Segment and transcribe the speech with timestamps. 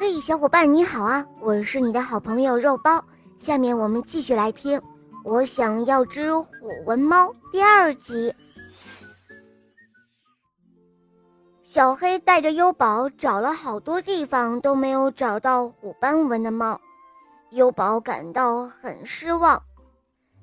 [0.00, 1.26] 嘿，小伙伴你好啊！
[1.40, 3.04] 我是你的好朋友肉包。
[3.40, 4.78] 下面我们继续来听
[5.24, 6.46] 《我想要只虎
[6.86, 8.32] 纹猫》第二集。
[11.64, 16.80] 小黑带着优宝找了好多地方，都没有找到虎斑纹的猫，
[17.50, 19.60] 优宝感到很失望。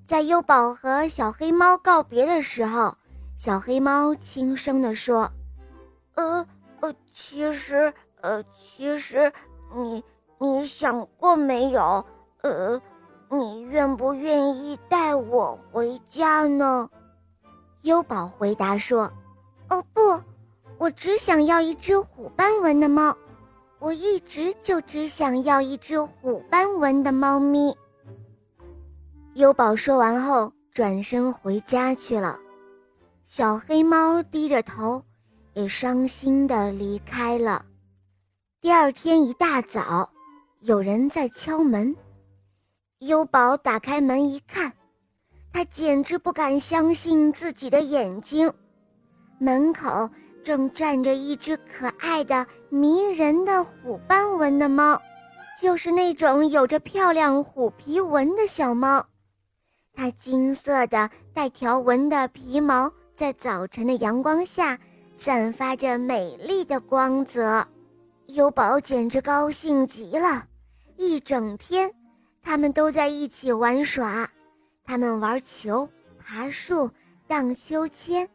[0.05, 2.93] 在优宝和小黑猫告别的时候，
[3.39, 5.31] 小黑猫轻声地说
[6.15, 6.45] ：“呃
[6.81, 7.93] 呃，其实……”
[8.25, 9.31] 呃，其实
[9.75, 10.03] 你
[10.39, 12.03] 你想过没有？
[12.41, 12.81] 呃，
[13.29, 16.89] 你愿不愿意带我回家呢？
[17.83, 19.03] 优宝回答说
[19.69, 20.19] ：“哦不，
[20.79, 23.15] 我只想要一只虎斑纹的猫，
[23.77, 27.77] 我一直就只想要一只虎斑纹的猫咪。”
[29.35, 32.39] 优宝说完后，转身回家去了。
[33.23, 35.03] 小黑猫低着头，
[35.53, 37.63] 也伤心的离开了。
[38.65, 40.09] 第二天一大早，
[40.61, 41.95] 有人在敲门。
[43.01, 44.73] 优宝打开门一看，
[45.53, 48.51] 他简直不敢相信自己的眼睛。
[49.37, 50.09] 门口
[50.43, 54.99] 正站着一只可爱的、迷人的虎斑纹的猫，
[55.61, 59.05] 就是那种有着漂亮虎皮纹的小猫。
[59.93, 64.79] 它金色的带条纹的皮毛在早晨的阳光下
[65.17, 67.63] 散发着美丽的光泽。
[68.27, 70.47] 优宝简直高兴极了，
[70.97, 71.93] 一整天，
[72.41, 74.27] 他们都在一起玩耍。
[74.83, 75.87] 他们玩球、
[76.17, 76.89] 爬树、
[77.27, 78.27] 荡秋千，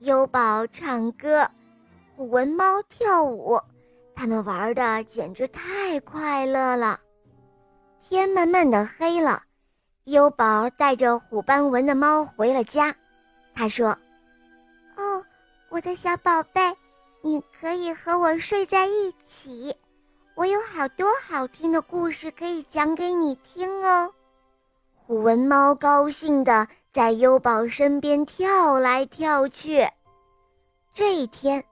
[0.00, 1.48] 优宝唱歌，
[2.16, 3.60] 虎纹猫跳舞，
[4.14, 6.98] 他们玩的简直太快乐了。
[8.02, 9.42] 天慢慢的黑了，
[10.04, 12.94] 优宝带着虎斑纹的猫回了家。
[13.54, 13.90] 他说
[14.96, 15.24] ：“哦，
[15.68, 16.60] 我的小宝贝。”
[17.20, 19.74] 你可以和我睡在一起，
[20.36, 24.12] 我有好多好听的故事可以讲给你听哦。
[24.94, 29.84] 虎纹猫高兴地在优宝身边跳来跳去。
[30.94, 31.64] 这一天，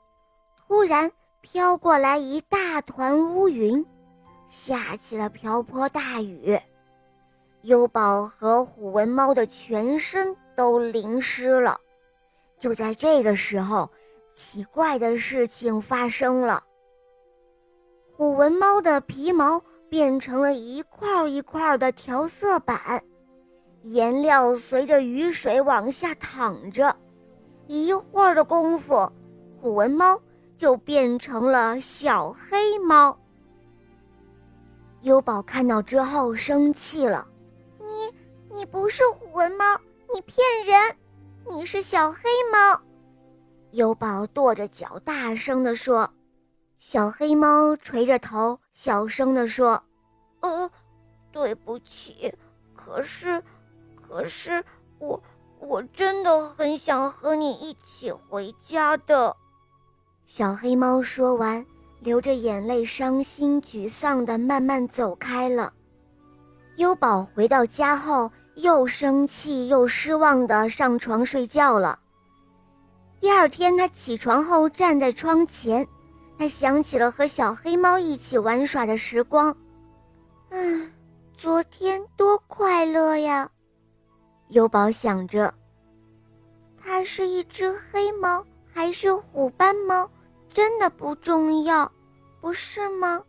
[0.66, 1.10] 突然
[1.40, 3.86] 飘过来一大团乌云，
[4.48, 6.60] 下起了瓢泼大雨，
[7.62, 11.80] 优宝和虎纹猫的全身都淋湿了。
[12.58, 13.88] 就在这个时候。
[14.36, 16.62] 奇怪的事情发生了，
[18.12, 23.02] 虎纹猫的皮毛变成了一块一块的调色板，
[23.80, 26.94] 颜料随着雨水往下淌着，
[27.66, 29.10] 一会儿的功夫，
[29.58, 30.20] 虎纹猫
[30.54, 33.18] 就变成了小黑猫。
[35.00, 37.26] 优宝看到之后生气了
[37.80, 38.14] ：“你，
[38.54, 39.64] 你不是虎纹猫，
[40.12, 40.96] 你骗人，
[41.48, 42.20] 你是小黑
[42.52, 42.78] 猫。”
[43.72, 46.08] 优宝跺着脚，大声地说
[46.78, 49.82] ：“小黑猫垂着头，小声地说
[50.40, 50.70] ：‘呃，
[51.32, 52.32] 对不起，
[52.74, 53.42] 可是，
[54.00, 54.64] 可是
[54.98, 55.22] 我
[55.58, 59.36] 我真的很想和你一起回家的。’”
[60.26, 61.64] 小黑猫说完，
[62.00, 65.72] 流着眼泪，伤心沮丧地慢慢走开了。
[66.76, 71.98] 优宝回到家后，又生气又失望地上床睡觉了。
[73.20, 75.86] 第二天，他起床后站在窗前，
[76.38, 79.56] 他想起了和小黑猫一起玩耍的时光。
[80.50, 80.92] 嗯，
[81.36, 83.48] 昨天多快乐呀！
[84.50, 85.52] 优宝想着。
[86.76, 90.08] 它是一只黑猫还是虎斑猫，
[90.48, 91.90] 真的不重要，
[92.40, 93.20] 不是吗？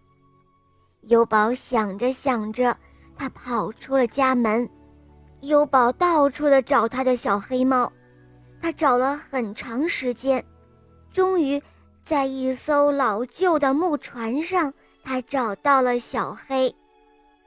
[1.02, 2.78] 优宝想着想着，
[3.16, 4.70] 他跑出了家门。
[5.42, 7.92] 优宝到处的找他的小黑猫。
[8.62, 10.44] 他找了很长时间，
[11.12, 11.62] 终于
[12.04, 14.74] 在一艘老旧的木船上，
[15.04, 16.70] 他找到了小黑。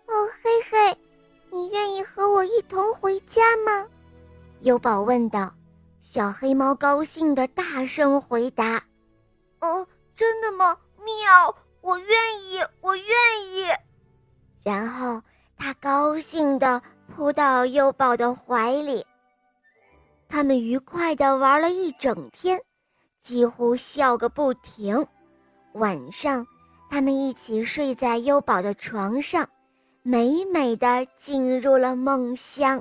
[0.06, 0.12] 哦，
[0.42, 0.98] 嘿嘿，
[1.50, 3.86] 你愿意和我一同回家吗？
[4.60, 5.52] 优宝问道。
[6.02, 8.82] 小黑猫高兴地大声回答
[9.60, 10.76] ：“哦，真的吗？
[11.04, 12.08] 喵，我愿
[12.42, 13.06] 意，我愿
[13.52, 13.64] 意。”
[14.64, 15.22] 然后
[15.56, 19.06] 他高兴地扑到优宝的怀里。
[20.30, 22.60] 他们愉快地玩了一整天，
[23.20, 25.04] 几乎笑个不停。
[25.72, 26.46] 晚上，
[26.88, 29.46] 他们一起睡在优宝的床上，
[30.04, 32.80] 美美的进入了梦乡。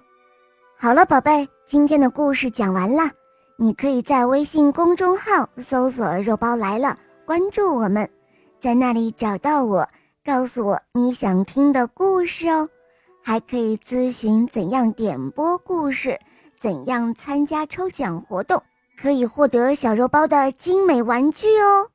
[0.77, 3.09] 好了，宝贝，今天的故事讲完了。
[3.57, 6.95] 你可以在微信公众号搜索“肉包来了”，
[7.25, 8.07] 关注我们，
[8.59, 9.89] 在那里找到我，
[10.23, 12.69] 告诉我你想听的故事哦。
[13.21, 16.17] 还可以咨询怎样点播故事。
[16.59, 18.61] 怎样参加抽奖活动，
[19.01, 21.89] 可以获得小肉包的精美玩具哦！